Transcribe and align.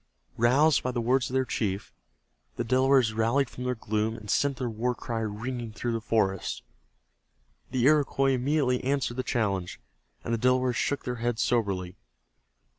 Roused 0.37 0.81
by 0.81 0.89
the 0.89 0.99
words 0.99 1.29
of 1.29 1.35
their 1.35 1.45
chief, 1.45 1.93
the 2.55 2.63
Delawares 2.63 3.13
rallied 3.13 3.51
from 3.51 3.65
their 3.65 3.75
gloom 3.75 4.15
and 4.17 4.31
sent 4.31 4.57
their 4.57 4.67
war 4.67 4.95
cry 4.95 5.19
ringing 5.19 5.71
through 5.73 5.91
the 5.93 6.01
forest. 6.01 6.63
The 7.69 7.83
Iroquois 7.85 8.31
immediately 8.33 8.83
answered 8.83 9.17
the 9.17 9.21
challenge, 9.21 9.79
and 10.23 10.33
the 10.33 10.39
Delawares 10.39 10.75
shook 10.75 11.03
their 11.05 11.17
heads 11.17 11.43
soberly. 11.43 11.97